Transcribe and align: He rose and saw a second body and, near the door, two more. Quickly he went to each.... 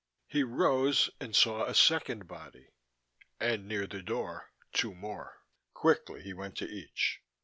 He 0.25 0.41
rose 0.41 1.11
and 1.19 1.35
saw 1.35 1.63
a 1.65 1.75
second 1.75 2.27
body 2.27 2.69
and, 3.39 3.67
near 3.67 3.85
the 3.85 4.01
door, 4.01 4.49
two 4.73 4.95
more. 4.95 5.43
Quickly 5.75 6.23
he 6.23 6.33
went 6.33 6.57
to 6.57 6.65
each.... 6.65 7.21